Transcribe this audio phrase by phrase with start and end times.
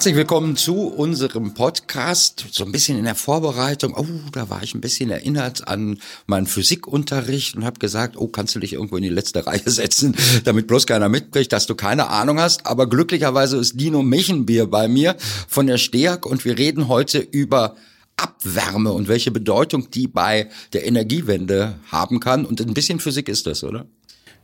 [0.00, 2.46] Herzlich willkommen zu unserem Podcast.
[2.52, 3.92] So ein bisschen in der Vorbereitung.
[3.94, 8.54] Oh, da war ich ein bisschen erinnert an meinen Physikunterricht und habe gesagt, oh, kannst
[8.54, 12.08] du dich irgendwo in die letzte Reihe setzen, damit bloß keiner mitkriegt, dass du keine
[12.08, 12.64] Ahnung hast.
[12.64, 15.16] Aber glücklicherweise ist Dino Mechenbier bei mir
[15.46, 17.76] von der STEAG und wir reden heute über
[18.16, 22.46] Abwärme und welche Bedeutung die bei der Energiewende haben kann.
[22.46, 23.84] Und ein bisschen Physik ist das, oder?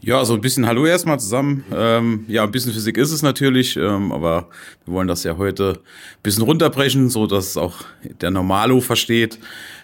[0.01, 1.65] Ja, so ein bisschen Hallo erstmal zusammen.
[1.75, 4.49] Ähm, ja, ein bisschen Physik ist es natürlich, ähm, aber
[4.85, 7.77] wir wollen das ja heute ein bisschen runterbrechen, so dass es auch
[8.21, 9.39] der Normalo versteht.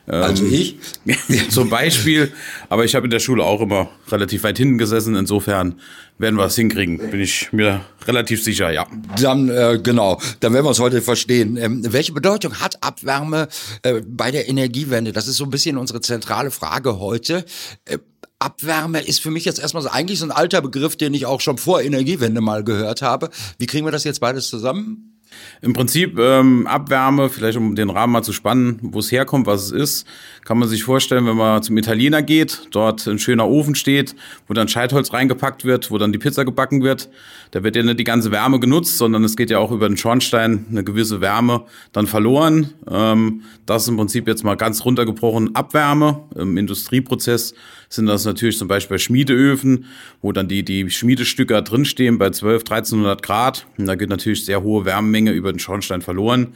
[0.06, 0.76] Ähm, also ich?
[1.48, 2.30] zum Beispiel.
[2.68, 5.16] Aber ich habe in der Schule auch immer relativ weit hinten gesessen.
[5.16, 5.80] Insofern
[6.18, 8.86] werden wir es hinkriegen, bin ich mir relativ sicher, ja.
[9.20, 11.56] Dann, äh, genau, dann werden wir es heute verstehen.
[11.56, 13.48] Ähm, welche Bedeutung hat Abwärme
[13.82, 15.12] äh, bei der Energiewende?
[15.12, 17.44] Das ist so ein bisschen unsere zentrale Frage heute.
[17.86, 17.98] Äh,
[18.42, 21.40] Abwärme ist für mich jetzt erstmal so eigentlich so ein alter Begriff, den ich auch
[21.40, 23.30] schon vor Energiewende mal gehört habe.
[23.58, 25.12] Wie kriegen wir das jetzt beides zusammen?
[25.60, 29.64] Im Prinzip ähm, Abwärme, vielleicht um den Rahmen mal zu spannen, wo es herkommt, was
[29.64, 30.06] es ist,
[30.44, 34.16] kann man sich vorstellen, wenn man zum Italiener geht, dort ein schöner Ofen steht,
[34.48, 37.08] wo dann Scheitholz reingepackt wird, wo dann die Pizza gebacken wird.
[37.52, 39.96] Da wird ja nicht die ganze Wärme genutzt, sondern es geht ja auch über den
[39.96, 42.74] Schornstein eine gewisse Wärme dann verloren.
[42.90, 46.24] Ähm, das ist im Prinzip jetzt mal ganz runtergebrochen Abwärme.
[46.34, 47.54] Im Industrieprozess
[47.88, 49.84] sind das natürlich zum Beispiel Schmiedeöfen,
[50.22, 53.66] wo dann die, die Schmiedestücke drinstehen bei 12, 1300 Grad.
[53.78, 56.54] Und da geht natürlich sehr hohe Wärmemenge über den Schornstein verloren.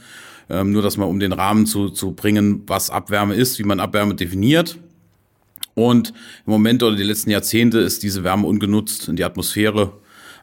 [0.49, 3.79] Ähm, nur das mal um den Rahmen zu, zu bringen, was Abwärme ist, wie man
[3.79, 4.77] Abwärme definiert.
[5.73, 6.09] Und
[6.45, 9.93] im Moment oder die letzten Jahrzehnte ist diese Wärme ungenutzt in die Atmosphäre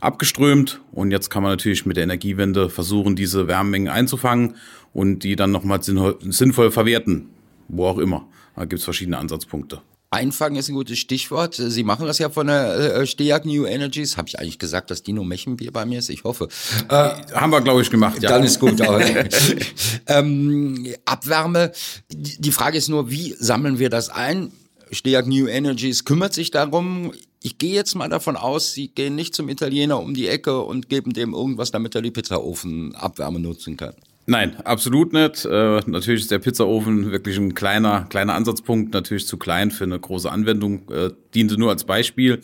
[0.00, 0.80] abgeströmt.
[0.92, 4.56] Und jetzt kann man natürlich mit der Energiewende versuchen, diese Wärmemengen einzufangen
[4.92, 7.30] und die dann nochmal sinnvoll verwerten,
[7.68, 8.28] wo auch immer.
[8.54, 9.80] Da gibt es verschiedene Ansatzpunkte.
[10.14, 11.54] Einfangen ist ein gutes Stichwort.
[11.56, 14.16] Sie machen das ja von der äh, Steag New Energies.
[14.16, 16.08] Habe ich eigentlich gesagt, dass Dino Mechenbier bei mir ist?
[16.08, 16.48] Ich hoffe.
[16.88, 16.94] Äh,
[17.34, 18.22] haben wir, glaube ich, gemacht.
[18.22, 18.30] Ja.
[18.30, 18.80] Dann ist gut.
[20.06, 21.72] ähm, Abwärme.
[22.12, 24.52] Die Frage ist nur, wie sammeln wir das ein?
[24.92, 27.12] Steag New Energies kümmert sich darum.
[27.42, 30.88] Ich gehe jetzt mal davon aus, Sie gehen nicht zum Italiener um die Ecke und
[30.88, 33.94] geben dem irgendwas, damit er die Pizzaofen Abwärme nutzen kann.
[34.26, 35.44] Nein, absolut nicht.
[35.44, 40.00] Äh, natürlich ist der Pizzaofen wirklich ein kleiner, kleiner Ansatzpunkt, natürlich zu klein für eine
[40.00, 42.40] große Anwendung, äh, diente nur als Beispiel.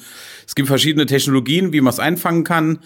[0.46, 2.80] Es gibt verschiedene Technologien, wie man es einfangen kann.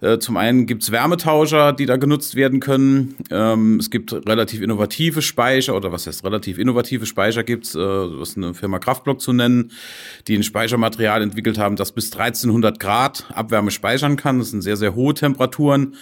[0.00, 3.14] Äh, zum einen gibt es Wärmetauscher, die da genutzt werden können.
[3.30, 7.78] Ähm, es gibt relativ innovative Speicher, oder was heißt relativ innovative Speicher gibt es, äh,
[7.78, 9.70] was eine Firma Kraftblock zu nennen,
[10.26, 14.40] die ein Speichermaterial entwickelt haben, das bis 1300 Grad Abwärme speichern kann.
[14.40, 15.94] Das sind sehr, sehr hohe Temperaturen.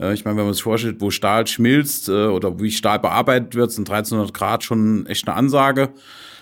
[0.00, 3.54] Äh, ich meine, wenn man sich vorstellt, wo Stahl schmilzt äh, oder wie Stahl bearbeitet
[3.54, 5.90] wird, sind 1300 Grad schon echt eine Ansage.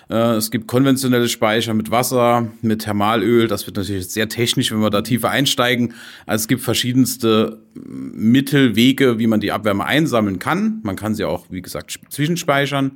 [0.09, 3.47] Äh, es gibt konventionelle Speicher mit Wasser, mit Thermalöl.
[3.47, 5.93] Das wird natürlich sehr technisch, wenn wir da tiefer einsteigen.
[6.25, 10.79] Also es gibt verschiedenste Mittel, Wege, wie man die Abwärme einsammeln kann.
[10.83, 12.91] Man kann sie auch, wie gesagt, zwischenspeichern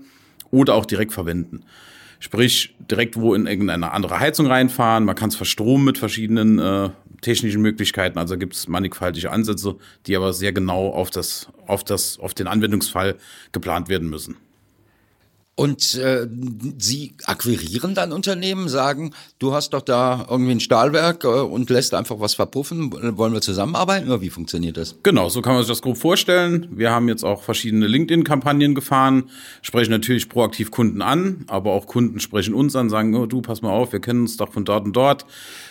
[0.51, 1.61] oder auch direkt verwenden.
[2.19, 5.05] Sprich, direkt wo in irgendeine andere Heizung reinfahren.
[5.05, 6.89] Man kann es verstromen mit verschiedenen äh,
[7.21, 8.17] technischen Möglichkeiten.
[8.17, 12.47] Also gibt es mannigfaltige Ansätze, die aber sehr genau auf das, auf das, auf den
[12.47, 13.17] Anwendungsfall
[13.51, 14.37] geplant werden müssen.
[15.59, 16.25] Und äh,
[16.77, 21.93] Sie akquirieren dann Unternehmen, sagen, du hast doch da irgendwie ein Stahlwerk äh, und lässt
[21.93, 22.93] einfach was verpuffen.
[23.17, 24.95] Wollen wir zusammenarbeiten oder wie funktioniert das?
[25.03, 26.69] Genau, so kann man sich das grob vorstellen.
[26.71, 29.29] Wir haben jetzt auch verschiedene LinkedIn-Kampagnen gefahren,
[29.61, 33.61] sprechen natürlich proaktiv Kunden an, aber auch Kunden sprechen uns an, sagen, oh, du, pass
[33.61, 35.25] mal auf, wir kennen uns doch von dort und dort.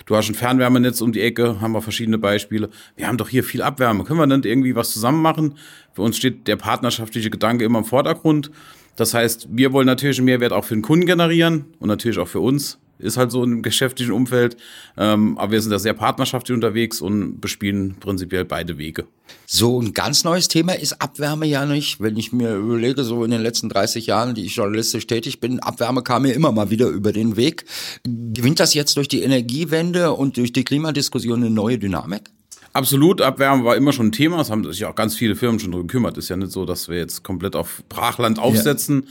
[0.04, 2.68] Du hast ein Fernwärmenetz um die Ecke, haben wir verschiedene Beispiele.
[2.96, 4.04] Wir haben doch hier viel Abwärme.
[4.04, 5.54] Können wir dann irgendwie was zusammen machen?
[5.94, 8.50] Für uns steht der partnerschaftliche Gedanke immer im Vordergrund.
[8.98, 12.26] Das heißt, wir wollen natürlich einen Mehrwert auch für den Kunden generieren und natürlich auch
[12.26, 12.78] für uns.
[12.98, 14.56] Ist halt so im geschäftlichen Umfeld.
[14.96, 19.06] Ähm, aber wir sind da sehr partnerschaftlich unterwegs und bespielen prinzipiell beide Wege.
[19.46, 22.00] So ein ganz neues Thema ist Abwärme ja nicht.
[22.00, 25.60] Wenn ich mir überlege, so in den letzten 30 Jahren, die ich journalistisch tätig bin,
[25.60, 27.66] Abwärme kam mir immer mal wieder über den Weg.
[28.02, 32.32] Gewinnt das jetzt durch die Energiewende und durch die Klimadiskussion eine neue Dynamik?
[32.72, 34.40] Absolut, Abwärme war immer schon ein Thema.
[34.40, 36.18] Es haben sich auch ganz viele Firmen schon drum gekümmert.
[36.18, 39.04] Ist ja nicht so, dass wir jetzt komplett auf Brachland aufsetzen.
[39.06, 39.10] Ja.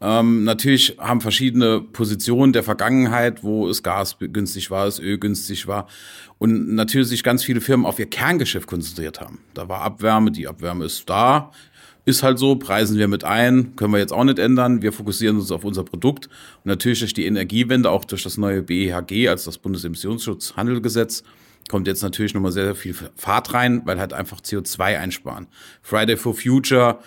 [0.00, 5.66] Ähm, natürlich haben verschiedene Positionen der Vergangenheit, wo es Gas günstig war, es Öl günstig
[5.66, 5.88] war.
[6.38, 9.40] Und natürlich sich ganz viele Firmen auf ihr Kerngeschäft konzentriert haben.
[9.54, 11.50] Da war Abwärme, die Abwärme ist da.
[12.04, 14.82] Ist halt so, preisen wir mit ein, können wir jetzt auch nicht ändern.
[14.82, 16.26] Wir fokussieren uns auf unser Produkt.
[16.64, 21.24] Und natürlich durch die Energiewende, auch durch das neue BEHG, also das Bundesemissionsschutzhandelgesetz,
[21.68, 25.46] kommt jetzt natürlich nochmal sehr, sehr viel Fahrt rein, weil halt einfach CO2 einsparen.
[25.82, 26.98] Friday for Future,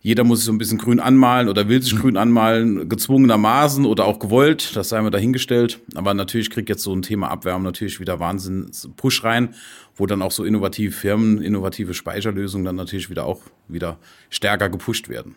[0.00, 4.04] jeder muss sich so ein bisschen grün anmalen oder will sich grün anmalen, gezwungenermaßen oder
[4.04, 5.78] auch gewollt, das sei mal dahingestellt.
[5.94, 9.54] Aber natürlich kriegt jetzt so ein Thema Abwärmen natürlich wieder Wahnsinns Push rein,
[9.94, 13.98] wo dann auch so innovative Firmen, innovative Speicherlösungen dann natürlich wieder auch wieder
[14.28, 15.36] stärker gepusht werden.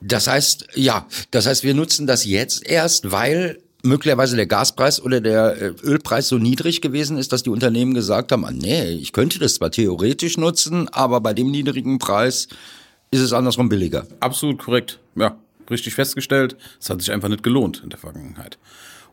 [0.00, 5.20] Das heißt, ja, das heißt, wir nutzen das jetzt erst, weil möglicherweise der Gaspreis oder
[5.20, 9.12] der äh, Ölpreis so niedrig gewesen ist, dass die Unternehmen gesagt haben, ah, nee, ich
[9.12, 12.48] könnte das zwar theoretisch nutzen, aber bei dem niedrigen Preis
[13.10, 14.06] ist es andersrum billiger.
[14.20, 14.98] Absolut korrekt.
[15.14, 15.36] Ja,
[15.70, 16.56] richtig festgestellt.
[16.80, 18.58] Es hat sich einfach nicht gelohnt in der Vergangenheit.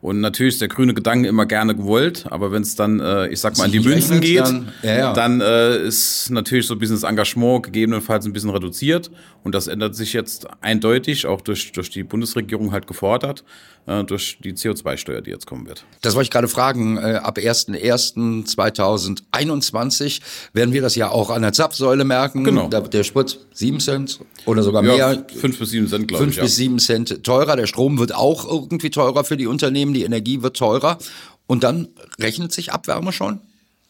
[0.02, 3.40] Und natürlich ist der grüne Gedanke immer gerne gewollt, aber wenn es dann, äh, ich
[3.40, 5.14] sag mal, an die Münzen geht, dann, ja, ja.
[5.14, 9.10] dann äh, ist natürlich so ein bisschen das Engagement gegebenenfalls ein bisschen reduziert.
[9.44, 13.44] Und das ändert sich jetzt eindeutig, auch durch, durch die Bundesregierung halt gefordert,
[13.88, 15.86] äh, durch die CO2-Steuer, die jetzt kommen wird.
[16.02, 16.98] Das wollte ich gerade fragen.
[16.98, 20.22] Äh, ab 1.1.2021
[20.54, 22.44] werden wir das ja auch an der Zapfsäule merken.
[22.44, 22.68] Genau.
[22.68, 25.26] Der, der Sprit 7 Cent oder sogar ja, mehr.
[25.36, 26.36] 5 bis 7 Cent, glaube ich.
[26.36, 27.56] 5 bis 7 Cent teurer.
[27.56, 29.94] Der Strom wird auch irgendwie teurer für die Unternehmen.
[29.94, 30.98] Die Energie wird teurer.
[31.48, 31.90] Und dann
[32.20, 33.40] rechnet sich Abwärme schon?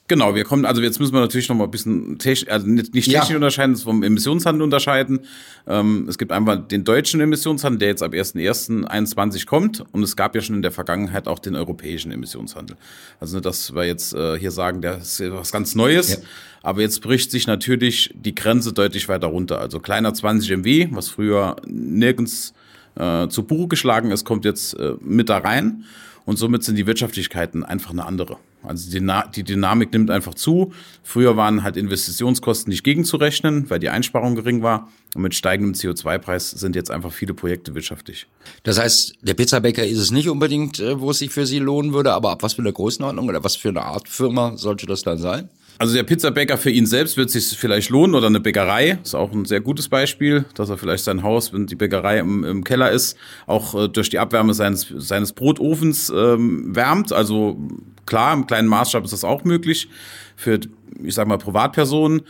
[0.08, 2.94] Genau, wir kommen, also jetzt müssen wir natürlich noch mal ein bisschen technisch, also nicht,
[2.94, 3.36] nicht technisch ja.
[3.38, 5.22] unterscheiden, vom Emissionshandel unterscheiden.
[5.66, 10.36] Ähm, es gibt einmal den deutschen Emissionshandel, der jetzt ab 1.1.21 kommt und es gab
[10.36, 12.78] ja schon in der Vergangenheit auch den europäischen Emissionshandel.
[13.20, 16.18] Also dass wir jetzt äh, hier sagen, das ist was ganz Neues, ja.
[16.62, 19.60] aber jetzt bricht sich natürlich die Grenze deutlich weiter runter.
[19.60, 22.54] Also kleiner 20 MW, was früher nirgends
[22.94, 25.84] äh, zu Buche geschlagen ist, kommt jetzt äh, mit da rein
[26.26, 28.38] und somit sind die Wirtschaftlichkeiten einfach eine andere.
[28.68, 30.74] Also die, Dynamik nimmt einfach zu.
[31.04, 34.90] Früher waren halt Investitionskosten nicht gegenzurechnen, weil die Einsparung gering war.
[35.14, 38.28] Und mit steigendem CO2-Preis sind jetzt einfach viele Projekte wirtschaftlich.
[38.64, 41.94] Das heißt, der Pizzabäcker ist es nicht unbedingt, äh, wo es sich für Sie lohnen
[41.94, 45.04] würde, aber ab was für eine Größenordnung oder was für eine Art Firma sollte das
[45.04, 45.50] dann sein?
[45.78, 49.32] Also der Pizzabäcker für ihn selbst wird sich vielleicht lohnen oder eine Bäckerei ist auch
[49.34, 52.92] ein sehr gutes Beispiel, dass er vielleicht sein Haus, wenn die Bäckerei im, im Keller
[52.92, 57.12] ist, auch äh, durch die Abwärme seines, seines Brotofens ähm, wärmt.
[57.12, 57.58] Also
[58.06, 59.90] klar, im kleinen Maßstab ist das auch möglich
[60.36, 60.60] für,
[61.04, 62.22] ich sag mal, Privatpersonen.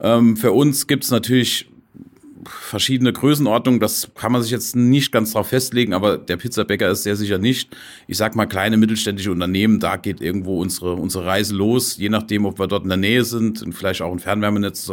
[0.00, 1.70] Ähm, für uns gibt es natürlich
[2.44, 7.02] verschiedene Größenordnungen, das kann man sich jetzt nicht ganz drauf festlegen, aber der Pizzabäcker ist
[7.02, 7.76] sehr sicher nicht.
[8.06, 12.46] Ich sag mal kleine mittelständische Unternehmen, da geht irgendwo unsere, unsere Reise los, je nachdem,
[12.46, 14.90] ob wir dort in der Nähe sind und vielleicht auch ein Fernwärmenetz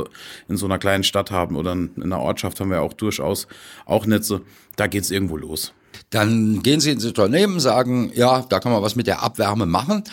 [0.47, 3.47] in so einer kleinen Stadt haben oder in einer Ortschaft haben wir auch durchaus
[3.85, 4.41] auch Netze.
[4.75, 5.73] Da geht's irgendwo los.
[6.09, 10.03] Dann gehen Sie ins Unternehmen, sagen, ja, da kann man was mit der Abwärme machen.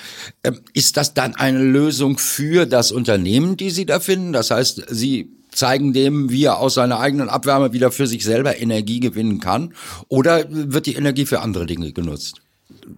[0.43, 4.33] Ähm, ist das dann eine Lösung für das Unternehmen, die Sie da finden?
[4.33, 8.59] Das heißt, Sie zeigen dem, wie er aus seiner eigenen Abwärme wieder für sich selber
[8.59, 9.73] Energie gewinnen kann?
[10.09, 12.41] Oder wird die Energie für andere Dinge genutzt?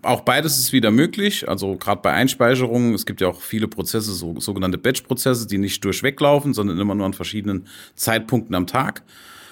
[0.02, 1.48] Auch beides ist wieder möglich.
[1.48, 5.84] Also gerade bei Einspeicherungen, es gibt ja auch viele Prozesse, so, sogenannte Batch-Prozesse, die nicht
[5.84, 9.02] durchweglaufen, sondern immer nur an verschiedenen Zeitpunkten am Tag.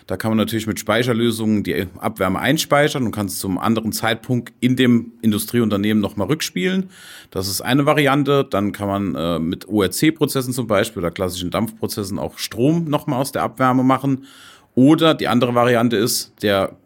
[0.06, 4.52] Da kann man natürlich mit Speicherlösungen die Abwärme einspeichern und kann es zum anderen Zeitpunkt
[4.60, 6.90] in dem Industrieunternehmen nochmal rückspielen.
[7.30, 8.46] Das ist eine Variante.
[8.48, 13.32] Dann kann man äh, mit ORC-Prozessen zum Beispiel oder klassischen Dampfprozessen auch Strom nochmal aus
[13.32, 14.26] der Abwärme machen.
[14.74, 16.76] Oder die andere Variante ist, der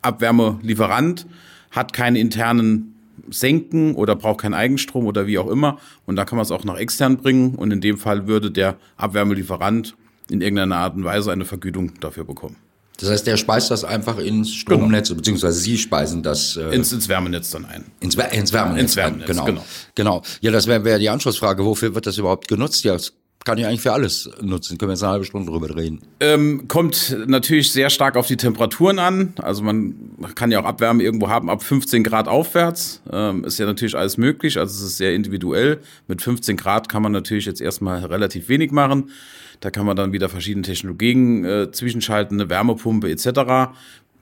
[0.00, 1.26] Abwärmelieferant
[1.70, 2.94] hat keine internen
[3.30, 5.78] Senken oder braucht keinen Eigenstrom oder wie auch immer.
[6.06, 7.56] Und da kann man es auch nach extern bringen.
[7.56, 9.96] Und in dem Fall würde der Abwärmelieferant
[10.30, 12.56] in irgendeiner Art und Weise eine Vergütung dafür bekommen.
[12.98, 15.18] Das heißt, der speist das einfach ins Stromnetz, genau.
[15.18, 17.84] beziehungsweise Sie speisen das äh, ins, ins Wärmenetz dann ein.
[18.00, 18.82] Ins, ins Wärmenetz.
[18.82, 19.44] Ins Wärmenetz, genau.
[19.44, 19.64] genau.
[19.96, 20.22] Genau.
[20.40, 21.64] Ja, das wäre wär die Anschlussfrage.
[21.64, 22.84] Wofür wird das überhaupt genutzt?
[22.84, 22.96] Ja,
[23.44, 24.78] kann ich eigentlich für alles nutzen.
[24.78, 26.00] Können wir jetzt eine halbe Stunde drüber reden.
[26.20, 29.34] Ähm, kommt natürlich sehr stark auf die Temperaturen an.
[29.36, 29.94] Also man
[30.34, 33.02] kann ja auch Abwärme irgendwo haben ab 15 Grad aufwärts.
[33.12, 34.58] Ähm, ist ja natürlich alles möglich.
[34.58, 35.80] Also es ist sehr individuell.
[36.08, 39.10] Mit 15 Grad kann man natürlich jetzt erstmal relativ wenig machen.
[39.60, 43.72] Da kann man dann wieder verschiedene Technologien äh, zwischenschalten, eine Wärmepumpe etc.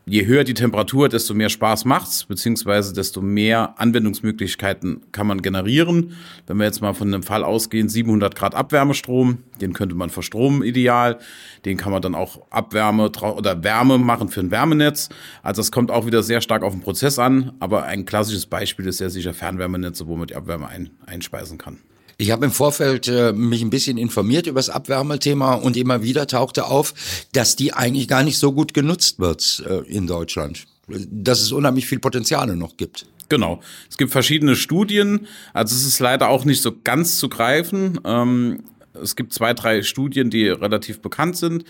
[0.05, 6.17] Je höher die Temperatur, desto mehr Spaß macht's, beziehungsweise desto mehr Anwendungsmöglichkeiten kann man generieren.
[6.49, 10.65] Wenn wir jetzt mal von einem Fall ausgehen, 700 Grad Abwärmestrom, den könnte man verstromen
[10.65, 11.21] ideal.
[11.65, 15.09] Den kann man dann auch Abwärme oder Wärme machen für ein Wärmenetz.
[15.45, 17.53] Also das kommt auch wieder sehr stark auf den Prozess an.
[17.61, 21.79] Aber ein klassisches Beispiel ist sehr sicher Fernwärmenetze, wo man die Abwärme ein, einspeisen kann.
[22.19, 26.27] Ich habe im Vorfeld äh, mich ein bisschen informiert über das Abwärmethema und immer wieder
[26.27, 26.95] tauchte auf,
[27.33, 30.65] dass die eigentlich gar nicht so gut genutzt wird äh, in Deutschland.
[30.89, 33.07] Dass es unheimlich viel Potenziale noch gibt.
[33.29, 33.61] Genau.
[33.89, 35.27] Es gibt verschiedene Studien.
[35.55, 37.99] Also es ist leider auch nicht so ganz zu greifen.
[38.05, 38.65] Ähm,
[39.01, 41.65] es gibt zwei, drei Studien, die relativ bekannt sind.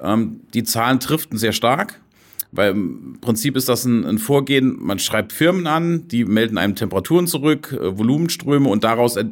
[0.00, 2.00] Ähm, die Zahlen driften sehr stark
[2.56, 6.74] Weil im Prinzip ist das ein, ein Vorgehen, man schreibt Firmen an, die melden einem
[6.74, 9.26] Temperaturen zurück, äh, Volumenströme und daraus er,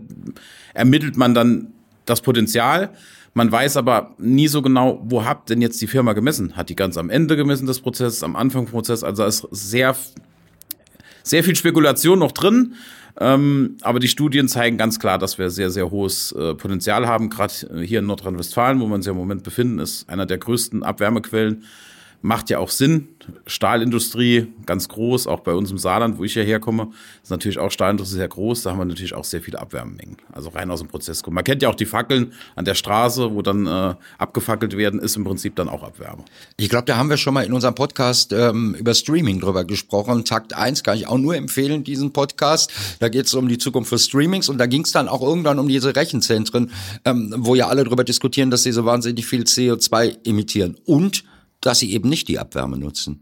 [0.75, 1.69] ermittelt man dann
[2.05, 2.91] das Potenzial.
[3.33, 6.57] Man weiß aber nie so genau, wo habt denn jetzt die Firma gemessen?
[6.57, 9.03] Hat die ganz am Ende gemessen des Prozesses, am Anfang des Prozesses?
[9.03, 9.97] Also ist sehr,
[11.25, 12.75] sehr viel Spekulation noch drin.
[13.21, 17.31] Ähm, aber die Studien zeigen ganz klar, dass wir sehr, sehr hohes äh, Potenzial haben.
[17.31, 20.39] Gerade äh, hier in Nordrhein-Westfalen, wo wir uns ja im Moment befinden, ist einer der
[20.39, 21.65] größten Abwärmequellen
[22.25, 23.09] macht ja auch Sinn.
[23.47, 26.89] Stahlindustrie ganz groß, auch bei uns im Saarland, wo ich ja herkomme,
[27.23, 28.63] ist natürlich auch Stahlindustrie sehr groß.
[28.63, 30.17] Da haben wir natürlich auch sehr viele Abwärmemengen.
[30.33, 31.35] Also rein aus dem Prozess kommen.
[31.35, 35.17] Man kennt ja auch die Fackeln an der Straße, wo dann äh, abgefackelt werden, ist
[35.17, 36.25] im Prinzip dann auch Abwärme.
[36.57, 40.25] Ich glaube, da haben wir schon mal in unserem Podcast ähm, über Streaming drüber gesprochen.
[40.25, 42.73] Takt 1 kann ich auch nur empfehlen, diesen Podcast.
[43.01, 45.59] Da geht es um die Zukunft für Streamings und da ging es dann auch irgendwann
[45.59, 46.71] um diese Rechenzentren,
[47.05, 50.79] ähm, wo ja alle drüber diskutieren, dass sie so wahnsinnig viel CO2 emittieren.
[50.87, 51.25] Und
[51.65, 53.21] dass sie eben nicht die Abwärme nutzen.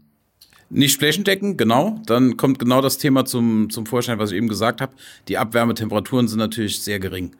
[0.69, 2.01] Nicht flächendeckend, genau.
[2.05, 4.93] Dann kommt genau das Thema zum, zum Vorschein, was ich eben gesagt habe.
[5.27, 7.35] Die Abwärmetemperaturen sind natürlich sehr gering.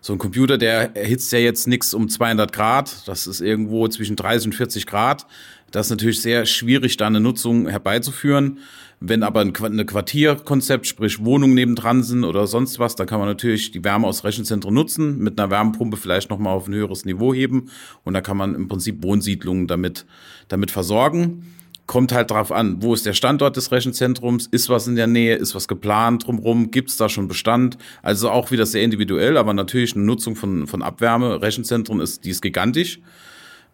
[0.00, 3.08] So ein Computer, der erhitzt ja jetzt nichts um 200 Grad.
[3.08, 5.26] Das ist irgendwo zwischen 30 und 40 Grad.
[5.70, 8.58] Das ist natürlich sehr schwierig, da eine Nutzung herbeizuführen.
[9.06, 13.70] Wenn aber ein Quartierkonzept, sprich Wohnungen nebendran sind oder sonst was, dann kann man natürlich
[13.70, 17.70] die Wärme aus Rechenzentren nutzen, mit einer Wärmepumpe vielleicht nochmal auf ein höheres Niveau heben
[18.04, 20.06] und da kann man im Prinzip Wohnsiedlungen damit,
[20.48, 21.52] damit versorgen.
[21.86, 25.36] Kommt halt darauf an, wo ist der Standort des Rechenzentrums, ist was in der Nähe,
[25.36, 27.76] ist was geplant drumherum, gibt es da schon Bestand.
[28.00, 32.30] Also auch wieder sehr individuell, aber natürlich eine Nutzung von, von Abwärme, Rechenzentren ist, die
[32.30, 33.00] ist gigantisch.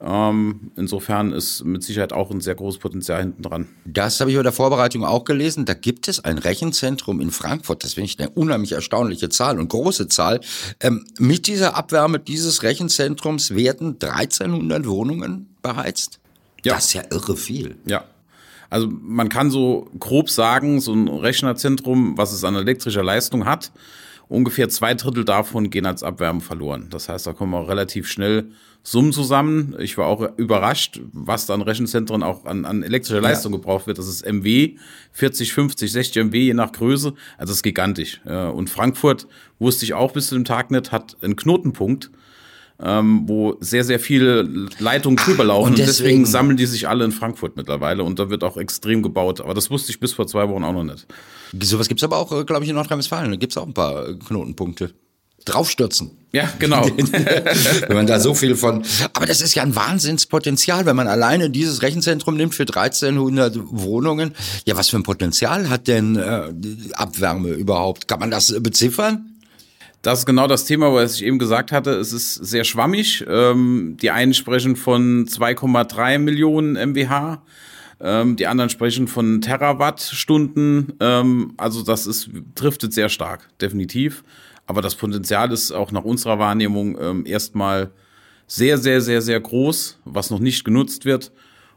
[0.02, 3.68] Ähm, insofern ist mit Sicherheit auch ein sehr großes Potenzial hinten dran.
[3.84, 5.66] Das habe ich bei der Vorbereitung auch gelesen.
[5.66, 7.84] Da gibt es ein Rechenzentrum in Frankfurt.
[7.84, 10.40] Das finde ich eine unheimlich erstaunliche Zahl und große Zahl.
[10.80, 16.18] Ähm, mit dieser Abwärme dieses Rechenzentrums werden 1300 Wohnungen beheizt.
[16.64, 16.74] Ja.
[16.74, 17.76] Das ist ja irre viel.
[17.84, 18.04] Ja.
[18.70, 23.70] Also man kann so grob sagen, so ein Rechnerzentrum, was es an elektrischer Leistung hat,
[24.28, 26.86] ungefähr zwei Drittel davon gehen als Abwärme verloren.
[26.88, 28.52] Das heißt, da kommen wir relativ schnell
[28.82, 29.76] Summen zusammen.
[29.78, 33.58] Ich war auch überrascht, was da an Rechenzentren auch an, an elektrischer Leistung ja.
[33.58, 33.98] gebraucht wird.
[33.98, 34.76] Das ist MW,
[35.12, 37.08] 40, 50, 60 MW je nach Größe.
[37.36, 38.20] Also das ist gigantisch.
[38.24, 39.26] Und Frankfurt,
[39.58, 42.10] wusste ich auch bis zu dem Tag nicht, hat einen Knotenpunkt,
[42.82, 45.70] ähm, wo sehr, sehr viele Leitungen drüber laufen.
[45.70, 48.02] Und deswegen, deswegen, sammeln die sich alle in Frankfurt mittlerweile.
[48.02, 49.42] Und da wird auch extrem gebaut.
[49.42, 51.06] Aber das wusste ich bis vor zwei Wochen auch noch nicht.
[51.62, 53.30] Sowas gibt's aber auch, äh, glaube ich, in Nordrhein-Westfalen.
[53.30, 54.94] Da gibt's auch ein paar äh, Knotenpunkte
[55.44, 56.12] draufstürzen.
[56.32, 56.84] Ja, genau.
[57.88, 61.50] wenn man da so viel von, aber das ist ja ein Wahnsinnspotenzial, wenn man alleine
[61.50, 64.34] dieses Rechenzentrum nimmt für 1300 Wohnungen.
[64.64, 66.52] Ja, was für ein Potenzial hat denn äh,
[66.92, 68.06] Abwärme überhaupt?
[68.06, 69.30] Kann man das beziffern?
[70.02, 71.90] Das ist genau das Thema, was ich eben gesagt hatte.
[71.90, 73.24] Es ist sehr schwammig.
[73.28, 77.42] Ähm, die einen sprechen von 2,3 Millionen MWH.
[78.00, 80.94] Ähm, die anderen sprechen von Terawattstunden.
[81.00, 84.24] Ähm, also das ist, driftet sehr stark, definitiv.
[84.70, 87.90] Aber das Potenzial ist auch nach unserer Wahrnehmung ähm, erstmal
[88.46, 91.32] sehr, sehr, sehr, sehr groß, was noch nicht genutzt wird.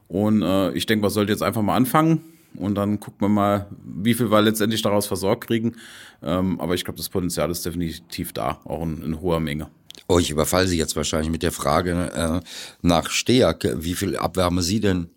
[0.07, 2.21] Und äh, ich denke, man sollte jetzt einfach mal anfangen
[2.55, 5.75] und dann gucken wir mal, wie viel wir letztendlich daraus versorgt kriegen.
[6.21, 9.69] Ähm, aber ich glaube, das Potenzial ist definitiv da, auch in, in hoher Menge.
[10.07, 12.47] Oh, ich überfalle Sie jetzt wahrscheinlich mit der Frage äh,
[12.83, 15.09] nach Steag, wie viel Abwärme Sie denn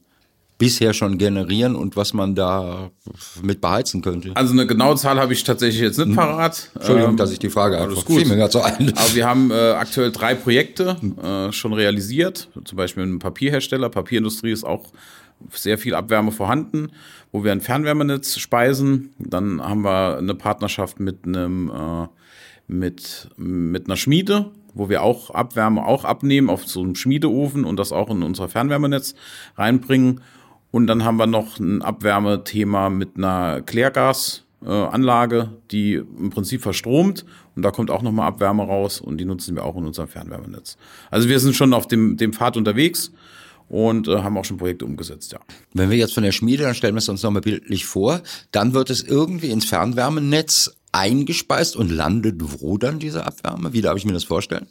[0.59, 2.91] bisher schon generieren und was man da
[3.43, 4.31] mit beheizen könnte?
[4.35, 6.17] Also eine genaue Zahl habe ich tatsächlich jetzt nicht hm.
[6.17, 6.71] parat.
[6.75, 8.27] Entschuldigung, ähm, dass ich die Frage einfach gut.
[8.27, 8.93] Mir so ein.
[8.97, 13.91] Aber wir haben äh, aktuell drei Projekte äh, schon realisiert, zum Beispiel mit einem Papierhersteller.
[13.91, 14.93] Papierindustrie ist auch
[15.53, 16.89] sehr viel Abwärme vorhanden,
[17.33, 19.11] wo wir ein Fernwärmenetz speisen.
[19.19, 22.07] Dann haben wir eine Partnerschaft mit einem äh,
[22.69, 27.79] mit, mit einer Schmiede, wo wir auch Abwärme auch abnehmen auf so einem Schmiedeofen und
[27.79, 29.15] das auch in unser Fernwärmenetz
[29.57, 30.21] reinbringen.
[30.77, 37.63] Und dann haben wir noch ein Abwärmethema mit einer Klärgasanlage, die im Prinzip verstromt und
[37.63, 40.77] da kommt auch nochmal Abwärme raus und die nutzen wir auch in unserem Fernwärmenetz.
[41.11, 43.11] Also wir sind schon auf dem, dem Pfad unterwegs
[43.71, 45.39] und äh, haben auch schon Projekte umgesetzt, ja.
[45.73, 48.21] Wenn wir jetzt von der Schmiede, dann stellen wir es uns nochmal bildlich vor,
[48.53, 53.73] dann wird es irgendwie ins Fernwärmenetz eingespeist und landet wo dann diese Abwärme?
[53.73, 54.67] Wie darf ich mir das vorstellen?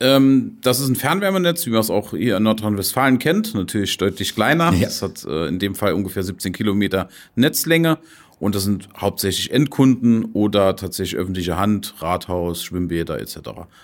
[0.00, 3.54] Ähm, das ist ein Fernwärmenetz, wie man es auch hier in Nordrhein-Westfalen kennt.
[3.54, 4.72] Natürlich deutlich kleiner.
[4.72, 4.86] Ja.
[4.86, 7.98] Das hat äh, in dem Fall ungefähr 17 Kilometer Netzlänge.
[8.44, 13.36] Und das sind hauptsächlich Endkunden oder tatsächlich öffentliche Hand, Rathaus, Schwimmbäder etc.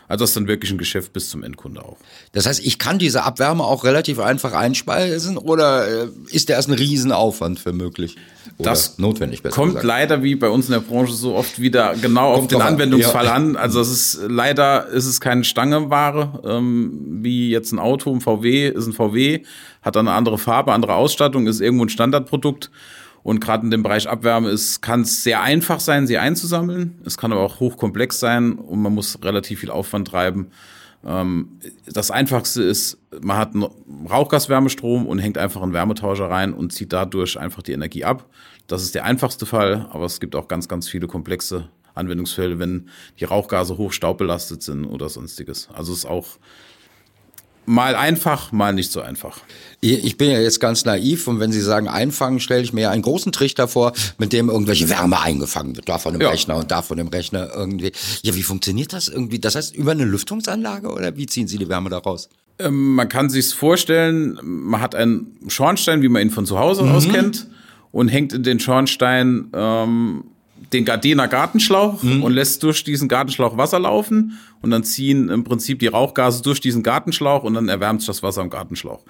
[0.06, 1.96] Also das ist dann wirklich ein Geschäft bis zum Endkunde auch.
[2.32, 6.68] Das heißt, ich kann diese Abwärme auch relativ einfach einspeisen oder äh, ist der erst
[6.68, 8.16] ein Riesenaufwand für möglich?
[8.58, 9.86] Oder das notwendig besser kommt gesagt.
[9.86, 13.24] leider wie bei uns in der Branche so oft wieder genau kommt auf den Anwendungsfall
[13.24, 13.32] ja.
[13.32, 13.56] an.
[13.56, 18.68] Also es ist leider ist es keine Stangeware, ähm, wie jetzt ein Auto, ein VW
[18.68, 19.42] ist ein VW,
[19.80, 22.70] hat dann eine andere Farbe, andere Ausstattung, ist irgendwo ein Standardprodukt.
[23.22, 26.98] Und gerade in dem Bereich Abwärme kann es sehr einfach sein, sie einzusammeln.
[27.04, 30.48] Es kann aber auch hochkomplex sein und man muss relativ viel Aufwand treiben.
[31.04, 33.66] Ähm, das Einfachste ist, man hat einen
[34.08, 38.26] Rauchgaswärmestrom und hängt einfach einen Wärmetauscher rein und zieht dadurch einfach die Energie ab.
[38.66, 42.88] Das ist der einfachste Fall, aber es gibt auch ganz, ganz viele komplexe Anwendungsfälle, wenn
[43.18, 45.68] die Rauchgase hoch staubbelastet sind oder sonstiges.
[45.72, 46.38] Also es ist auch
[47.66, 49.40] mal einfach, mal nicht so einfach.
[49.80, 52.90] Ich bin ja jetzt ganz naiv und wenn Sie sagen einfangen, stelle ich mir ja
[52.90, 56.28] einen großen Trichter vor, mit dem irgendwelche Wärme eingefangen wird, da von dem ja.
[56.28, 57.92] Rechner und da von dem Rechner irgendwie.
[58.22, 59.38] Ja, wie funktioniert das irgendwie?
[59.38, 62.28] Das heißt über eine Lüftungsanlage oder wie ziehen Sie die Wärme da raus?
[62.58, 66.82] Ähm, man kann sich's vorstellen, man hat einen Schornstein, wie man ihn von zu Hause
[66.82, 66.92] mhm.
[66.92, 67.46] aus kennt
[67.90, 70.24] und hängt in den Schornstein ähm,
[70.72, 72.22] den Gardiner Gartenschlauch mhm.
[72.22, 76.60] und lässt durch diesen Gartenschlauch Wasser laufen und dann ziehen im Prinzip die Rauchgase durch
[76.60, 79.04] diesen Gartenschlauch und dann erwärmt sich das Wasser im Gartenschlauch.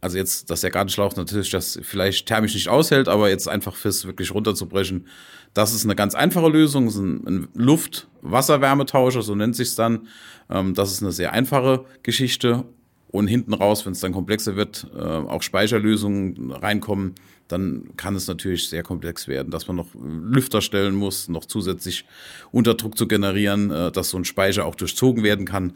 [0.00, 4.04] Also jetzt, dass der Gartenschlauch natürlich das vielleicht thermisch nicht aushält, aber jetzt einfach fürs
[4.04, 5.06] wirklich runterzubrechen,
[5.54, 6.86] das ist eine ganz einfache Lösung.
[6.86, 10.06] Das ist ein Luft-Wasser-Wärmetauscher, so nennt sich's dann.
[10.50, 12.64] Ähm, das ist eine sehr einfache Geschichte.
[13.10, 17.14] Und hinten raus, wenn es dann komplexer wird, äh, auch Speicherlösungen reinkommen,
[17.48, 22.04] dann kann es natürlich sehr komplex werden, dass man noch Lüfter stellen muss, noch zusätzlich
[22.52, 25.72] Unterdruck zu generieren, äh, dass so ein Speicher auch durchzogen werden kann.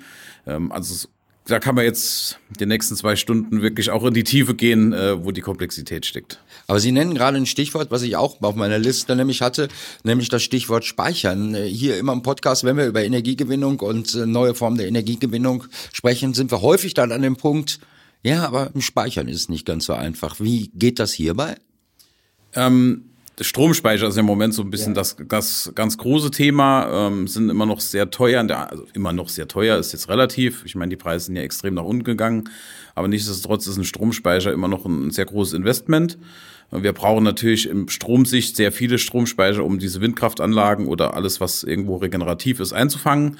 [0.46, 1.08] Ähm, also
[1.46, 5.24] da kann man jetzt die nächsten zwei Stunden wirklich auch in die Tiefe gehen, äh,
[5.24, 6.38] wo die Komplexität steckt.
[6.68, 9.68] Aber Sie nennen gerade ein Stichwort, was ich auch auf meiner Liste nämlich hatte,
[10.04, 11.54] nämlich das Stichwort Speichern.
[11.54, 15.64] Äh, hier immer im Podcast, wenn wir über Energiegewinnung und äh, neue Formen der Energiegewinnung
[15.92, 17.80] sprechen, sind wir häufig dann an dem Punkt,
[18.22, 20.38] ja, aber im Speichern ist es nicht ganz so einfach.
[20.38, 21.56] Wie geht das hierbei?
[22.54, 25.00] Ähm, Stromspeicher ist im Moment so ein bisschen ja.
[25.00, 29.48] das, das ganz große Thema, ähm, sind immer noch sehr teuer, also immer noch sehr
[29.48, 30.64] teuer, ist jetzt relativ.
[30.64, 32.50] Ich meine, die Preise sind ja extrem nach unten gegangen,
[32.94, 36.18] aber nichtsdestotrotz ist ein Stromspeicher immer noch ein sehr großes Investment.
[36.70, 41.96] Wir brauchen natürlich im Stromsicht sehr viele Stromspeicher, um diese Windkraftanlagen oder alles, was irgendwo
[41.96, 43.38] regenerativ ist, einzufangen.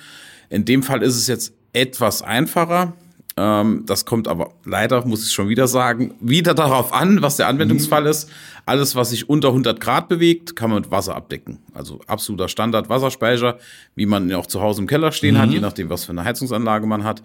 [0.50, 2.92] In dem Fall ist es jetzt etwas einfacher.
[3.36, 7.48] Ähm, das kommt aber leider, muss ich schon wieder sagen, wieder darauf an, was der
[7.48, 8.08] Anwendungsfall mhm.
[8.08, 8.30] ist.
[8.66, 11.60] Alles, was sich unter 100 Grad bewegt, kann man mit Wasser abdecken.
[11.74, 13.58] Also absoluter Standard Wasserspeicher,
[13.94, 15.38] wie man ihn auch zu Hause im Keller stehen mhm.
[15.38, 17.22] hat, je nachdem, was für eine Heizungsanlage man hat.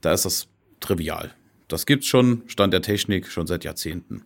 [0.00, 0.48] Da ist das
[0.80, 1.32] trivial.
[1.66, 4.22] Das gibt's schon, Stand der Technik, schon seit Jahrzehnten.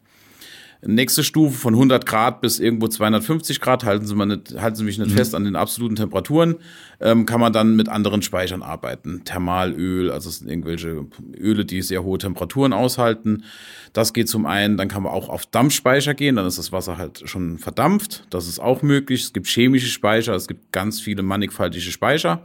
[0.84, 4.82] Nächste Stufe von 100 Grad bis irgendwo 250 Grad, halten Sie, mal nicht, halten Sie
[4.82, 5.16] mich nicht mhm.
[5.16, 6.56] fest an den absoluten Temperaturen,
[7.00, 9.22] ähm, kann man dann mit anderen Speichern arbeiten.
[9.24, 11.06] Thermalöl, also es sind irgendwelche
[11.38, 13.44] Öle, die sehr hohe Temperaturen aushalten.
[13.92, 16.98] Das geht zum einen, dann kann man auch auf Dampfspeicher gehen, dann ist das Wasser
[16.98, 18.26] halt schon verdampft.
[18.30, 19.22] Das ist auch möglich.
[19.22, 22.42] Es gibt chemische Speicher, es gibt ganz viele mannigfaltige Speicher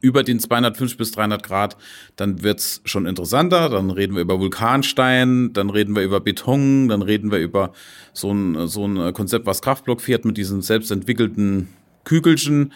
[0.00, 1.76] über den 250 bis 300 Grad,
[2.16, 3.68] dann wird's schon interessanter.
[3.68, 7.72] Dann reden wir über Vulkanstein, dann reden wir über Beton, dann reden wir über
[8.12, 11.68] so ein, so ein Konzept, was Kraftblock fährt mit diesen selbstentwickelten
[12.04, 12.72] Kügelchen.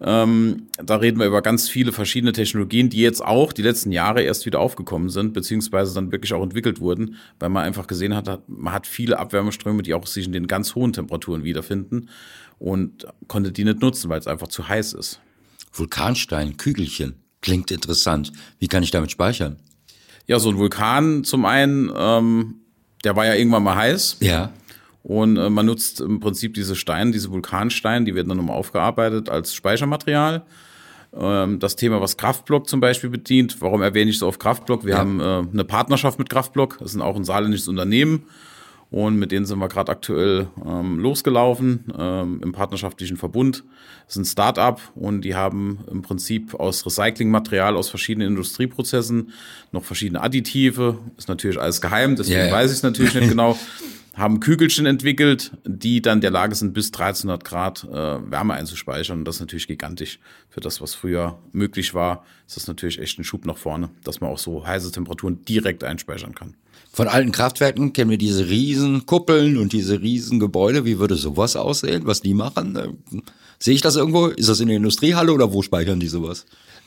[0.00, 4.22] Ähm, da reden wir über ganz viele verschiedene Technologien, die jetzt auch die letzten Jahre
[4.22, 8.40] erst wieder aufgekommen sind, beziehungsweise dann wirklich auch entwickelt wurden, weil man einfach gesehen hat,
[8.46, 12.10] man hat viele Abwärmeströme, die auch sich in den ganz hohen Temperaturen wiederfinden
[12.58, 15.20] und konnte die nicht nutzen, weil es einfach zu heiß ist.
[15.78, 17.22] Vulkanstein, Kügelchen.
[17.40, 18.32] Klingt interessant.
[18.58, 19.56] Wie kann ich damit speichern?
[20.26, 22.56] Ja, so ein Vulkan zum einen, ähm,
[23.04, 24.18] der war ja irgendwann mal heiß.
[24.20, 24.52] Ja.
[25.02, 29.28] Und äh, man nutzt im Prinzip diese Steine, diese Vulkansteine, die werden dann nochmal aufgearbeitet
[29.28, 30.44] als Speichermaterial.
[31.16, 34.84] Ähm, das Thema, was Kraftblock zum Beispiel bedient, warum erwähne ich so auf Kraftblock?
[34.84, 34.98] Wir ja.
[34.98, 38.24] haben äh, eine Partnerschaft mit Kraftblock, das ist auch ein saarländisches Unternehmen.
[38.90, 43.64] Und mit denen sind wir gerade aktuell ähm, losgelaufen ähm, im partnerschaftlichen Verbund.
[44.06, 49.32] Das ist ein Start-up und die haben im Prinzip aus Recyclingmaterial aus verschiedenen Industrieprozessen
[49.72, 50.98] noch verschiedene Additive.
[51.16, 52.52] Ist natürlich alles geheim, deswegen ja.
[52.52, 53.58] weiß ich es natürlich nicht genau.
[54.14, 57.90] Haben Kügelchen entwickelt, die dann der Lage sind, bis 1300 Grad äh,
[58.30, 59.18] Wärme einzuspeichern.
[59.18, 60.20] Und das ist natürlich gigantisch.
[60.48, 64.22] Für das, was früher möglich war, ist das natürlich echt ein Schub nach vorne, dass
[64.22, 66.54] man auch so heiße Temperaturen direkt einspeichern kann.
[66.96, 70.86] Von alten Kraftwerken kennen wir diese riesen Kuppeln und diese riesen Gebäude.
[70.86, 72.74] Wie würde sowas aussehen, was die machen?
[72.74, 72.88] Äh,
[73.58, 74.28] sehe ich das irgendwo?
[74.28, 76.46] Ist das in der Industriehalle oder wo speichern die sowas?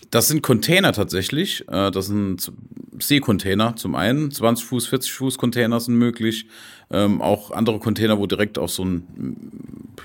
[0.10, 1.64] Das sind Container tatsächlich.
[1.70, 2.52] Äh, das sind
[2.98, 4.32] Seekontainer zum einen.
[4.32, 6.48] 20 Fuß, 40 Fuß Container sind möglich.
[6.90, 9.38] Ähm, auch andere Container, wo direkt auf so ein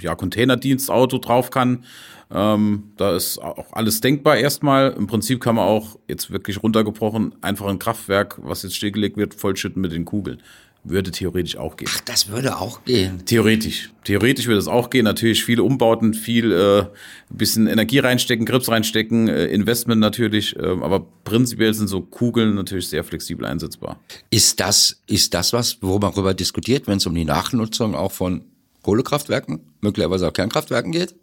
[0.01, 1.85] ja, Containerdienstauto drauf kann.
[2.33, 4.93] Ähm, da ist auch alles denkbar erstmal.
[4.93, 9.35] Im Prinzip kann man auch jetzt wirklich runtergebrochen einfach ein Kraftwerk, was jetzt stillgelegt wird,
[9.35, 10.43] vollschütten mit den Kugeln.
[10.87, 11.89] Würde theoretisch auch gehen.
[11.91, 13.25] Ach, das würde auch gehen.
[13.25, 13.91] Theoretisch.
[14.05, 15.05] Theoretisch würde es auch gehen.
[15.05, 16.85] Natürlich viele Umbauten, viel äh,
[17.31, 20.55] bisschen Energie reinstecken, Grips reinstecken, äh, Investment natürlich.
[20.57, 23.99] Äh, aber prinzipiell sind so Kugeln natürlich sehr flexibel einsetzbar.
[24.29, 28.45] Ist das, ist das was, worüber diskutiert, wenn es um die Nachnutzung auch von
[28.83, 31.15] Kohlekraftwerken, möglicherweise auch Kernkraftwerken geht?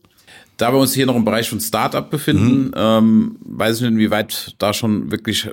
[0.57, 2.73] Da wir uns hier noch im Bereich von Startup befinden, mhm.
[2.75, 5.49] ähm, weiß ich nicht, inwieweit da schon wirklich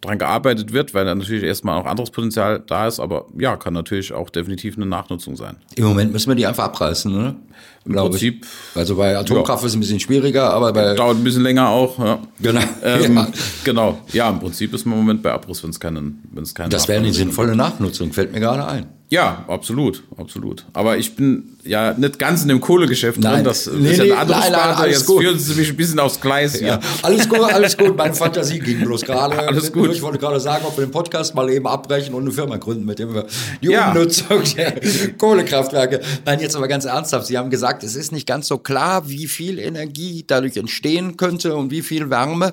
[0.00, 3.74] dran gearbeitet wird, weil da natürlich erstmal auch anderes Potenzial da ist, aber ja, kann
[3.74, 5.56] natürlich auch definitiv eine Nachnutzung sein.
[5.76, 7.36] Im Moment müssen wir die einfach abreißen, ne?
[7.84, 8.44] Im Prinzip.
[8.44, 8.76] Ich.
[8.76, 9.66] Also bei Atomkraft ja.
[9.66, 10.94] ist es ein bisschen schwieriger, aber bei.
[10.94, 12.18] Dauert ein bisschen länger auch, ja.
[12.38, 12.60] Genau.
[12.82, 13.28] Ähm, ja.
[13.64, 13.98] Genau.
[14.12, 16.68] Ja, im Prinzip ist man im Moment bei Abriss, wenn es keinen, wenn es keine.
[16.68, 18.86] Das wäre eine sinnvolle Nachnutzung, fällt mir gerade ein.
[19.10, 20.64] Ja, absolut, absolut.
[20.72, 23.36] Aber ich bin ja nicht ganz in dem Kohlegeschäft nein.
[23.36, 23.44] drin.
[23.44, 24.90] Das nee, ist ja eine andere nein, Sparte.
[24.90, 25.22] Jetzt gut.
[25.22, 26.68] führen Sie mich ein bisschen aufs Gleis hier.
[26.68, 27.96] Ja, alles gut, alles gut.
[27.96, 29.38] Meine Fantasie ging bloß gerade.
[29.38, 29.92] Alles gut.
[29.92, 32.84] Ich wollte gerade sagen, ob wir den Podcast mal eben abbrechen und eine Firma gründen,
[32.84, 33.26] mit dem wir
[33.62, 33.90] die ja.
[33.90, 34.80] Umnutzung der
[35.18, 36.00] Kohlekraftwerke.
[36.24, 37.26] Nein, jetzt aber ganz ernsthaft.
[37.26, 41.56] Sie haben gesagt, es ist nicht ganz so klar, wie viel Energie dadurch entstehen könnte
[41.56, 42.52] und wie viel Wärme.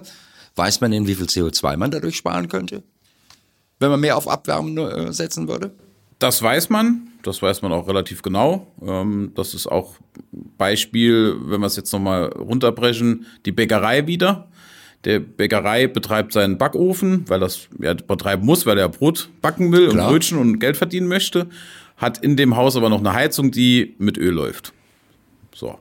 [0.55, 2.83] Weiß man denn, wie viel CO2 man dadurch sparen könnte?
[3.79, 5.71] Wenn man mehr auf Abwärmen äh, setzen würde?
[6.19, 8.67] Das weiß man, das weiß man auch relativ genau.
[8.81, 9.95] Ähm, das ist auch
[10.57, 14.47] Beispiel, wenn wir es jetzt nochmal runterbrechen, die Bäckerei wieder.
[15.03, 19.89] Der Bäckerei betreibt seinen Backofen, weil das ja betreiben muss, weil er Brot backen will
[19.89, 20.07] Klar.
[20.07, 21.47] und Brötchen und Geld verdienen möchte.
[21.97, 24.73] Hat in dem Haus aber noch eine Heizung, die mit Öl läuft.
[25.53, 25.77] So.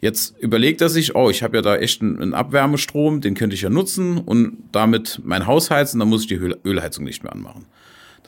[0.00, 3.62] Jetzt überlegt er sich, oh, ich habe ja da echt einen Abwärmestrom, den könnte ich
[3.62, 7.66] ja nutzen und damit mein Haus heizen, dann muss ich die Ölheizung nicht mehr anmachen.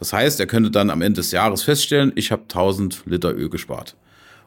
[0.00, 3.50] Das heißt, er könnte dann am Ende des Jahres feststellen, ich habe 1000 Liter Öl
[3.50, 3.96] gespart.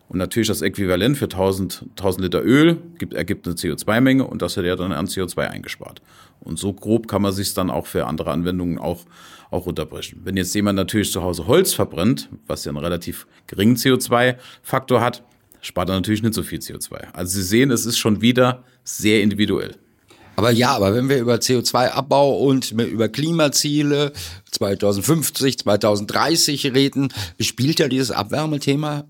[0.09, 4.57] Und natürlich das Äquivalent für 1000, 1000 Liter Öl gibt, ergibt eine CO2-Menge und das
[4.57, 6.01] hätte er dann an CO2 eingespart.
[6.39, 9.05] Und so grob kann man sich dann auch für andere Anwendungen auch,
[9.51, 10.21] auch runterbrechen.
[10.23, 15.23] Wenn jetzt jemand natürlich zu Hause Holz verbrennt, was ja einen relativ geringen CO2-Faktor hat,
[15.61, 17.13] spart er natürlich nicht so viel CO2.
[17.13, 19.75] Also Sie sehen, es ist schon wieder sehr individuell.
[20.35, 24.13] Aber ja, aber wenn wir über CO2-Abbau und über Klimaziele
[24.51, 29.05] 2050, 2030 reden, spielt ja dieses Abwärmethema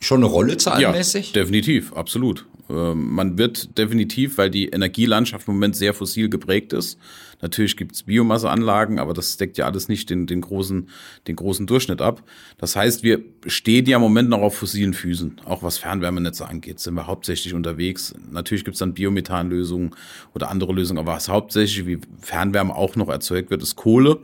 [0.00, 1.28] schon eine Rolle zahlenmäßig?
[1.28, 2.46] Ja, definitiv, absolut.
[2.68, 6.98] Ähm, man wird definitiv, weil die Energielandschaft im Moment sehr fossil geprägt ist.
[7.42, 10.88] Natürlich gibt es Biomasseanlagen, aber das deckt ja alles nicht den, den, großen,
[11.26, 12.22] den großen Durchschnitt ab.
[12.58, 15.40] Das heißt, wir stehen ja im Moment noch auf fossilen Füßen.
[15.44, 18.14] Auch was Fernwärmenetze angeht, sind wir hauptsächlich unterwegs.
[18.30, 19.94] Natürlich gibt es dann Biomethanlösungen
[20.34, 24.20] oder andere Lösungen, aber was hauptsächlich wie Fernwärme auch noch erzeugt wird, ist Kohle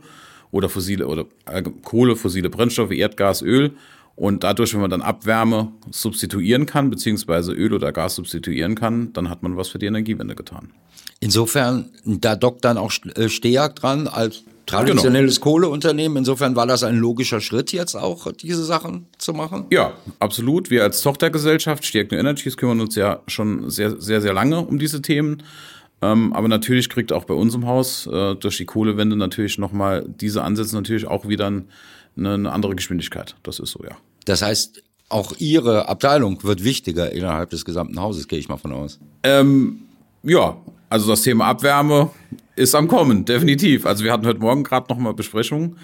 [0.51, 3.71] oder fossile oder äh, Kohle, fossile Brennstoffe, Erdgas, Öl.
[4.15, 9.29] Und dadurch, wenn man dann Abwärme substituieren kann, beziehungsweise Öl oder Gas substituieren kann, dann
[9.29, 10.71] hat man was für die Energiewende getan.
[11.19, 15.51] Insofern, da dockt dann auch äh, Steag dran als traditionelles genau.
[15.51, 16.17] Kohleunternehmen.
[16.17, 19.65] Insofern war das ein logischer Schritt jetzt auch, diese Sachen zu machen?
[19.71, 20.69] Ja, absolut.
[20.69, 24.77] Wir als Tochtergesellschaft Steag New Energies kümmern uns ja schon sehr, sehr, sehr lange um
[24.77, 25.43] diese Themen.
[26.01, 30.05] Ähm, aber natürlich kriegt auch bei uns im Haus äh, durch die Kohlewende natürlich nochmal
[30.07, 31.69] diese Ansätze natürlich auch wieder ein
[32.17, 33.35] eine andere Geschwindigkeit.
[33.43, 33.95] Das ist so, ja.
[34.25, 38.73] Das heißt, auch Ihre Abteilung wird wichtiger innerhalb des gesamten Hauses, gehe ich mal von
[38.73, 38.99] aus.
[39.23, 39.83] Ähm,
[40.23, 40.57] ja,
[40.89, 42.09] also das Thema Abwärme
[42.55, 43.85] ist am Kommen, definitiv.
[43.85, 45.77] Also wir hatten heute Morgen gerade nochmal Besprechungen,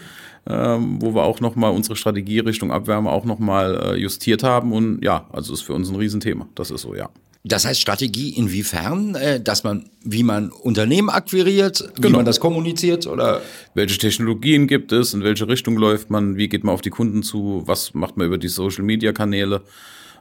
[0.47, 4.73] ähm, wo wir auch nochmal unsere Strategie Richtung Abwärme auch nochmal äh, justiert haben.
[4.73, 6.47] Und ja, also ist für uns ein Riesenthema.
[6.55, 7.09] Das ist so, ja.
[7.45, 12.17] Das heißt Strategie inwiefern, äh, dass man, wie man Unternehmen akquiriert, wie genau.
[12.17, 13.41] man das kommuniziert oder?
[13.73, 17.21] Welche Technologien gibt es, in welche Richtung läuft man, wie geht man auf die Kunden
[17.21, 19.61] zu, was macht man über die Social Media Kanäle?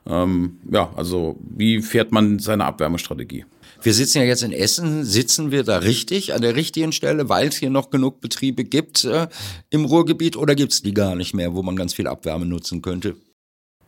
[0.05, 3.45] Ähm, ja, also wie fährt man seine Abwärmestrategie?
[3.83, 7.49] Wir sitzen ja jetzt in Essen, sitzen wir da richtig, an der richtigen Stelle, weil
[7.49, 9.27] es hier noch genug Betriebe gibt äh,
[9.71, 12.81] im Ruhrgebiet oder gibt es die gar nicht mehr, wo man ganz viel Abwärme nutzen
[12.81, 13.17] könnte?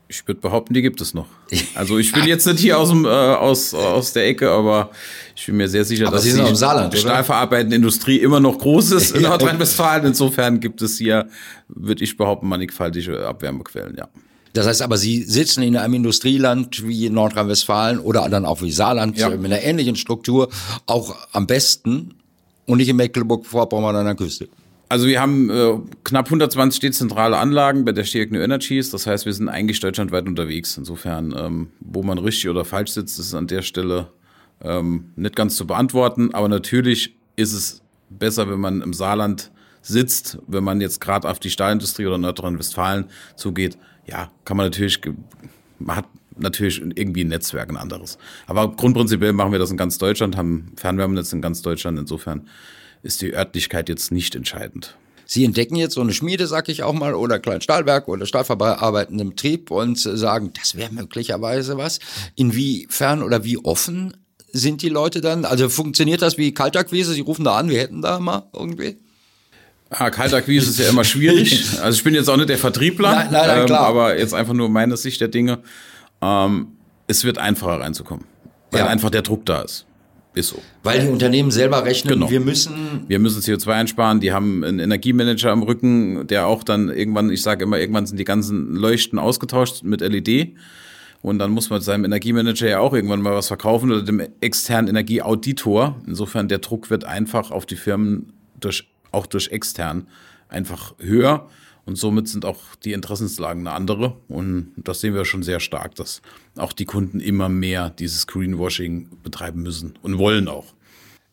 [0.08, 1.26] Ich würde behaupten, die gibt es noch.
[1.74, 4.90] Also ich bin jetzt nicht hier aus, dem, äh, aus, aus der Ecke, aber
[5.34, 9.16] ich bin mir sehr sicher, aber dass die Saarland, stahlverarbeitende Industrie immer noch groß ist
[9.16, 10.06] in Nordrhein-Westfalen.
[10.06, 11.28] Insofern gibt es hier,
[11.68, 14.08] würde ich behaupten, mannigfaltige Abwärmequellen, ja.
[14.54, 19.18] Das heißt aber, Sie sitzen in einem Industrieland wie Nordrhein-Westfalen oder dann auch wie Saarland
[19.18, 19.28] ja.
[19.28, 20.48] mit einer ähnlichen Struktur
[20.86, 22.14] auch am besten
[22.66, 24.48] und nicht in Mecklenburg-Vorpommern an der Küste.
[24.88, 28.90] Also wir haben äh, knapp 120 dezentrale Anlagen bei der Steag New Energies.
[28.90, 30.76] Das heißt, wir sind eigentlich deutschlandweit unterwegs.
[30.76, 34.12] Insofern, ähm, wo man richtig oder falsch sitzt, ist an der Stelle
[34.62, 36.32] ähm, nicht ganz zu beantworten.
[36.32, 39.50] Aber natürlich ist es besser, wenn man im Saarland
[39.82, 45.00] sitzt, wenn man jetzt gerade auf die Stahlindustrie oder Nordrhein-Westfalen zugeht, ja, kann man natürlich,
[45.78, 48.18] man hat natürlich irgendwie ein Netzwerk, ein anderes.
[48.46, 51.98] Aber grundprinzipiell machen wir das in ganz Deutschland, haben Fernwärmenetz in ganz Deutschland.
[51.98, 52.48] Insofern
[53.02, 54.96] ist die Örtlichkeit jetzt nicht entscheidend.
[55.26, 59.30] Sie entdecken jetzt so eine Schmiede, sag ich auch mal, oder kleinen Stahlwerk oder stahlverarbeitenden
[59.30, 61.98] Betrieb und sagen, das wäre möglicherweise was.
[62.34, 64.16] Inwiefern oder wie offen
[64.52, 65.44] sind die Leute dann?
[65.44, 67.12] Also funktioniert das wie Kaltakquise?
[67.12, 68.98] Sie rufen da an, wir hätten da mal irgendwie?
[69.96, 71.64] Ah, Kaltakquise ist ja immer schwierig.
[71.82, 73.90] Also ich bin jetzt auch nicht der Vertriebler, nein, nein, nein, klar.
[73.90, 75.58] Ähm, aber jetzt einfach nur meine Sicht der Dinge.
[76.22, 76.68] Ähm,
[77.06, 78.24] es wird einfacher reinzukommen,
[78.70, 78.86] weil ja.
[78.86, 79.86] einfach der Druck da ist.
[80.34, 80.60] Ist so.
[80.82, 82.30] Weil die Unternehmen selber rechnen, genau.
[82.30, 83.04] wir müssen.
[83.06, 87.42] Wir müssen CO2 einsparen, die haben einen Energiemanager am Rücken, der auch dann irgendwann, ich
[87.42, 90.56] sage immer, irgendwann sind die ganzen Leuchten ausgetauscht mit LED.
[91.22, 94.88] Und dann muss man seinem Energiemanager ja auch irgendwann mal was verkaufen oder dem externen
[94.88, 95.96] Energieauditor.
[96.06, 100.08] Insofern der Druck wird einfach auf die Firmen durch, auch durch extern
[100.48, 101.48] einfach höher.
[101.86, 104.16] Und somit sind auch die Interessenslagen eine andere.
[104.28, 106.22] Und das sehen wir schon sehr stark, dass
[106.56, 110.74] auch die Kunden immer mehr dieses Greenwashing betreiben müssen und wollen auch.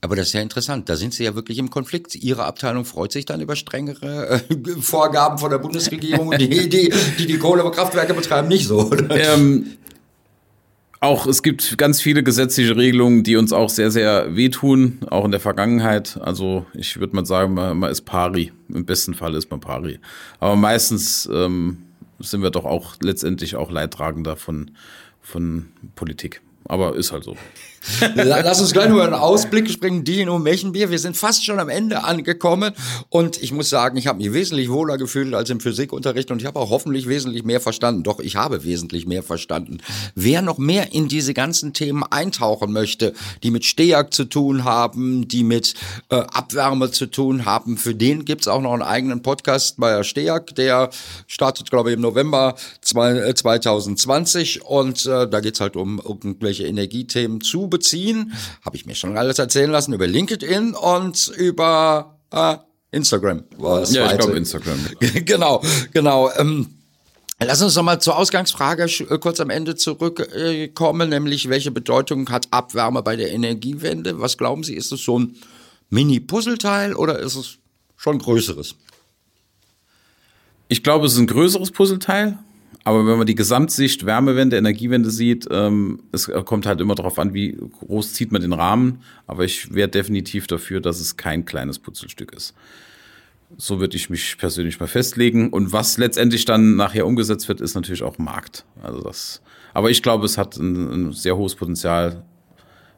[0.03, 0.89] Aber das ist ja interessant.
[0.89, 2.15] Da sind Sie ja wirklich im Konflikt.
[2.15, 7.25] Ihre Abteilung freut sich dann über strengere äh, Vorgaben von der Bundesregierung die, die, die
[7.27, 8.91] die Kohlekraftwerke betreiben, nicht so.
[9.11, 9.77] Ähm,
[11.01, 15.31] auch es gibt ganz viele gesetzliche Regelungen, die uns auch sehr, sehr wehtun, auch in
[15.31, 16.19] der Vergangenheit.
[16.21, 18.51] Also ich würde mal sagen, man, man, ist pari.
[18.69, 19.99] Im besten Fall ist man pari.
[20.39, 21.79] Aber meistens ähm,
[22.19, 24.71] sind wir doch auch letztendlich auch Leidtragender von,
[25.21, 26.41] von Politik.
[26.65, 27.35] Aber ist halt so.
[28.15, 30.91] Lass uns gleich nur einen Ausblick springen, Dino Mechenbier.
[30.91, 32.73] Wir sind fast schon am Ende angekommen
[33.09, 36.45] und ich muss sagen, ich habe mich wesentlich wohler gefühlt als im Physikunterricht und ich
[36.45, 38.03] habe auch hoffentlich wesentlich mehr verstanden.
[38.03, 39.79] Doch, ich habe wesentlich mehr verstanden.
[40.15, 43.13] Wer noch mehr in diese ganzen Themen eintauchen möchte,
[43.43, 45.73] die mit Stejak zu tun haben, die mit
[46.09, 50.55] äh, Abwärme zu tun haben, für den gibt's auch noch einen eigenen Podcast bei Stejak,
[50.55, 50.89] der
[51.27, 56.65] startet, glaube ich, im November zwei, äh, 2020 und äh, da geht's halt um irgendwelche
[56.67, 62.57] Energiethemen zu beziehen, habe ich mir schon alles erzählen lassen über LinkedIn und über äh,
[62.91, 63.45] Instagram.
[63.59, 64.77] ja, ich glaube Instagram.
[65.25, 66.29] genau, genau.
[66.37, 66.67] Ähm,
[67.43, 72.47] Lass uns noch mal zur Ausgangsfrage äh, kurz am Ende zurückkommen, nämlich welche Bedeutung hat
[72.51, 74.19] Abwärme bei der Energiewende?
[74.19, 75.35] Was glauben Sie, ist es so ein
[75.89, 77.57] Mini-Puzzleteil oder ist es
[77.97, 78.75] schon größeres?
[80.67, 82.37] Ich glaube, es ist ein größeres Puzzleteil.
[82.83, 87.33] Aber wenn man die Gesamtsicht Wärmewende, Energiewende sieht, ähm, es kommt halt immer darauf an,
[87.33, 89.01] wie groß zieht man den Rahmen.
[89.27, 92.55] Aber ich wäre definitiv dafür, dass es kein kleines Putzelstück ist.
[93.57, 95.49] So würde ich mich persönlich mal festlegen.
[95.49, 98.65] Und was letztendlich dann nachher umgesetzt wird, ist natürlich auch Markt.
[98.81, 99.41] Also das,
[99.73, 102.25] aber ich glaube, es hat ein, ein sehr hohes Potenzial,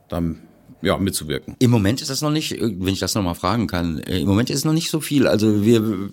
[0.07, 0.39] dann
[0.81, 1.55] ja, mitzuwirken.
[1.59, 4.49] Im Moment ist das noch nicht, wenn ich das nochmal fragen kann, äh, im Moment
[4.49, 5.27] ist es noch nicht so viel.
[5.27, 6.09] Also wir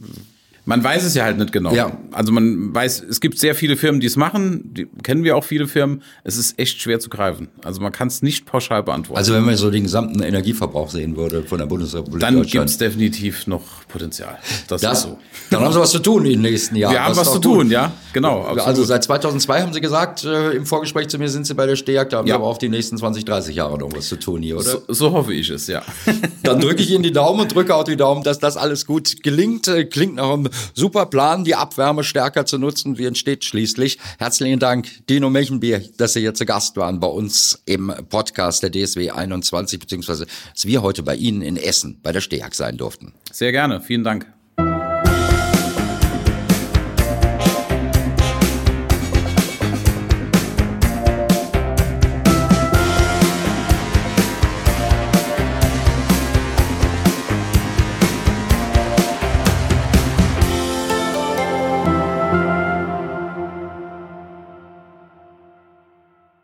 [0.70, 1.74] man weiß es ja halt nicht genau.
[1.74, 1.98] Ja.
[2.12, 5.42] Also man weiß, es gibt sehr viele Firmen, die es machen, die kennen wir auch
[5.42, 6.00] viele Firmen.
[6.22, 7.48] Es ist echt schwer zu greifen.
[7.64, 9.18] Also man kann es nicht pauschal beantworten.
[9.18, 12.78] Also wenn man so den gesamten Energieverbrauch sehen würde von der Bundesrepublik Dann gibt es
[12.78, 14.38] definitiv noch Potenzial.
[14.68, 15.18] Das, das, ist so.
[15.50, 16.92] Dann haben sie was zu tun in den nächsten Jahren.
[16.92, 18.42] Wir haben was zu tun, ja, genau.
[18.42, 18.60] Absolut.
[18.60, 21.74] Also seit 2002 haben sie gesagt, äh, im Vorgespräch zu mir sind sie bei der
[21.74, 22.36] Stejagd, da haben ja.
[22.36, 24.64] aber auch die nächsten 20, 30 Jahre noch was zu tun hier, oder?
[24.64, 25.82] So, so hoffe ich es, ja.
[26.44, 29.24] Dann drücke ich Ihnen die Daumen und drücke auch die Daumen, dass das alles gut
[29.24, 29.66] gelingt.
[29.66, 32.98] Äh, klingt nach einem super Plan, die Abwärme stärker zu nutzen.
[32.98, 33.98] Wie entsteht schließlich?
[34.18, 38.70] Herzlichen Dank, Dino Mechenbier, dass Sie hier zu Gast waren bei uns im Podcast der
[38.70, 43.12] DSW 21, beziehungsweise dass wir heute bei Ihnen in Essen bei der Stejagd sein durften.
[43.32, 44.26] Sehr gerne, vielen Dank.